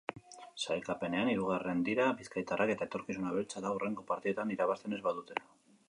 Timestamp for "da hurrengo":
3.67-4.11